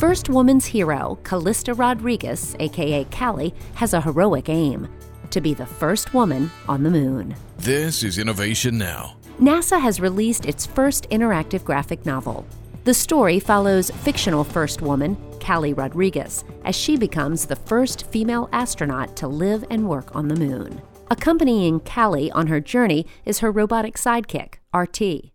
First 0.00 0.30
woman's 0.30 0.64
hero, 0.64 1.18
Calista 1.24 1.74
Rodriguez, 1.74 2.56
aka 2.58 3.04
Callie, 3.10 3.52
has 3.74 3.92
a 3.92 4.00
heroic 4.00 4.48
aim 4.48 4.88
to 5.28 5.42
be 5.42 5.52
the 5.52 5.66
first 5.66 6.14
woman 6.14 6.50
on 6.66 6.82
the 6.82 6.90
moon. 6.90 7.34
This 7.58 8.02
is 8.02 8.16
Innovation 8.16 8.78
Now. 8.78 9.18
NASA 9.38 9.78
has 9.78 10.00
released 10.00 10.46
its 10.46 10.64
first 10.64 11.06
interactive 11.10 11.64
graphic 11.64 12.06
novel. 12.06 12.46
The 12.84 12.94
story 12.94 13.40
follows 13.40 13.90
fictional 13.90 14.42
first 14.42 14.80
woman, 14.80 15.18
Callie 15.38 15.74
Rodriguez, 15.74 16.44
as 16.64 16.74
she 16.74 16.96
becomes 16.96 17.44
the 17.44 17.56
first 17.56 18.06
female 18.06 18.48
astronaut 18.52 19.14
to 19.18 19.28
live 19.28 19.66
and 19.68 19.86
work 19.86 20.16
on 20.16 20.28
the 20.28 20.36
moon. 20.36 20.80
Accompanying 21.10 21.78
Callie 21.80 22.30
on 22.30 22.46
her 22.46 22.58
journey 22.58 23.04
is 23.26 23.40
her 23.40 23.52
robotic 23.52 23.96
sidekick, 23.96 24.54
RT. 24.74 25.30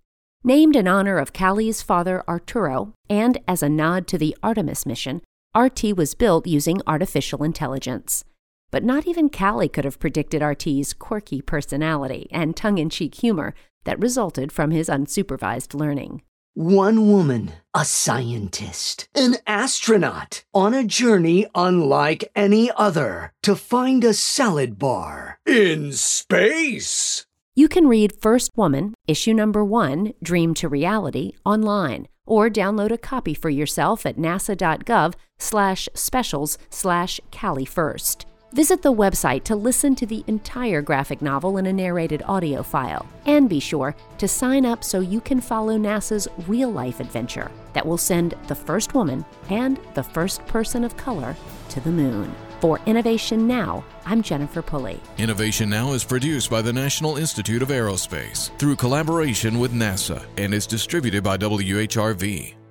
Named 0.48 0.76
in 0.76 0.88
honor 0.88 1.18
of 1.18 1.34
Callie's 1.34 1.82
father, 1.82 2.24
Arturo, 2.28 2.94
and 3.10 3.40
as 3.48 3.64
a 3.64 3.68
nod 3.68 4.06
to 4.10 4.18
the 4.20 4.38
Artemis 4.44 4.86
mission, 4.86 5.24
RT 5.58 5.98
was 5.98 6.14
built 6.14 6.46
using 6.46 6.84
artificial 6.86 7.42
intelligence. 7.42 8.24
But 8.70 8.84
not 8.84 9.08
even 9.08 9.32
Callie 9.32 9.68
could 9.70 9.86
have 9.86 9.98
predicted 9.98 10.44
RT's 10.44 10.94
quirky 10.94 11.42
personality 11.42 12.28
and 12.30 12.56
tongue 12.56 12.78
in 12.78 12.92
cheek 12.92 13.16
humor 13.16 13.56
that 13.86 14.00
resulted 14.00 14.52
from 14.52 14.70
his 14.70 14.88
unsupervised 14.88 15.74
learning. 15.74 16.22
One 16.54 17.12
woman, 17.12 17.54
a 17.74 17.84
scientist, 17.84 19.10
an 19.16 19.38
astronaut, 19.48 20.44
on 20.54 20.76
a 20.76 20.84
journey 20.84 21.48
unlike 21.56 22.30
any 22.36 22.70
other 22.78 23.34
to 23.42 23.56
find 23.56 24.04
a 24.04 24.14
salad 24.14 24.78
bar 24.78 25.40
in 25.48 25.92
space. 25.92 27.26
You 27.58 27.70
can 27.70 27.88
read 27.88 28.22
First 28.22 28.52
Woman, 28.58 28.96
issue 29.08 29.34
number 29.34 29.64
one, 29.64 30.12
Dream 30.22 30.54
to 30.56 30.68
Reality, 30.68 31.32
online, 31.46 32.10
or 32.26 32.50
download 32.50 32.92
a 32.92 32.98
copy 32.98 33.34
for 33.34 33.50
yourself 33.50 34.06
at 34.06 34.18
nasa.gov 34.18 35.14
slash 35.40 35.88
specials 35.94 36.58
slash 36.70 37.22
Callie 37.32 37.64
First. 37.64 38.26
Visit 38.52 38.82
the 38.82 38.92
website 38.92 39.46
to 39.46 39.56
listen 39.56 39.96
to 39.96 40.06
the 40.06 40.26
entire 40.28 40.82
graphic 40.82 41.22
novel 41.22 41.58
in 41.58 41.66
a 41.66 41.72
narrated 41.72 42.22
audio 42.26 42.62
file. 42.62 43.08
And 43.26 43.48
be 43.48 43.62
sure 43.62 43.96
to 44.18 44.28
sign 44.28 44.66
up 44.66 44.84
so 44.84 45.00
you 45.00 45.22
can 45.22 45.40
follow 45.40 45.78
NASA's 45.78 46.28
real 46.50 46.72
life 46.72 47.00
adventure 47.00 47.50
that 47.72 47.86
will 47.86 47.98
send 47.98 48.36
the 48.48 48.56
first 48.56 48.94
woman 48.94 49.24
and 49.50 49.80
the 49.94 50.04
first 50.04 50.46
person 50.46 50.84
of 50.84 50.98
color 50.98 51.38
to 51.70 51.80
the 51.80 51.90
moon. 51.90 52.36
For 52.66 52.80
Innovation 52.88 53.46
Now, 53.46 53.86
I'm 54.08 54.24
Jennifer 54.24 54.64
Pulley. 54.64 55.00
Innovation 55.20 55.70
Now 55.70 55.94
is 55.94 56.04
produced 56.04 56.50
by 56.50 56.64
the 56.64 56.74
National 56.74 57.18
Institute 57.18 57.62
of 57.62 57.70
Aerospace 57.70 58.50
through 58.58 58.76
collaboration 58.76 59.60
with 59.60 59.72
NASA 59.72 60.26
and 60.38 60.52
is 60.52 60.66
distributed 60.66 61.24
by 61.24 61.38
WHRV. 61.38 62.65